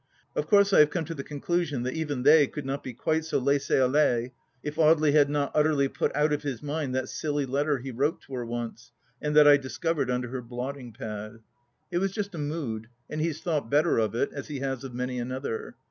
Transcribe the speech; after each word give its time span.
Of 0.35 0.47
course 0.47 0.73
I 0.73 0.79
have 0.79 0.89
come 0.89 1.05
to 1.05 1.13
the 1.13 1.23
conclusion 1.23 1.83
that 1.83 1.93
even 1.93 2.23
they 2.23 2.47
could 2.47 2.65
not 2.65 2.81
be 2.83 2.91
quite 2.91 3.23
so 3.23 3.37
laissez 3.37 3.75
aUer 3.81 4.31
if 4.63 4.77
Audely 4.77 5.11
had 5.13 5.29
not 5.29 5.51
utterly 5.53 5.87
put 5.89 6.11
out 6.15 6.33
of 6.33 6.41
his 6.41 6.63
mind 6.63 6.95
that 6.95 7.07
silly 7.07 7.45
letter 7.45 7.77
he 7.77 7.91
wrote 7.91 8.19
to 8.21 8.33
her 8.33 8.43
once, 8.43 8.91
and 9.21 9.35
that 9.35 9.47
I 9.47 9.57
discovered 9.57 10.09
under 10.09 10.29
her 10.29 10.41
blottmg 10.41 10.97
pad. 10.97 11.41
It 11.91 11.99
was 11.99 12.11
just 12.13 12.33
a 12.33 12.39
mood, 12.39 12.87
and 13.11 13.21
he 13.21 13.27
has 13.27 13.41
thought 13.41 13.69
better 13.69 13.99
of 13.99 14.15
it, 14.15 14.31
as 14.33 14.47
he 14.47 14.59
has 14.61 14.83
of 14.83 14.95
many 14.95 15.19
another. 15.19 15.75